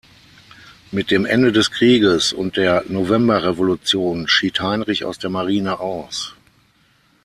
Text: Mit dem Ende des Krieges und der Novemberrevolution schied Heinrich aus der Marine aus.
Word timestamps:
Mit 0.91 1.11
dem 1.11 1.25
Ende 1.27 1.51
des 1.51 1.69
Krieges 1.69 2.33
und 2.33 2.57
der 2.57 2.85
Novemberrevolution 2.87 4.27
schied 4.27 4.59
Heinrich 4.59 5.05
aus 5.05 5.19
der 5.19 5.29
Marine 5.29 5.79
aus. 5.79 6.33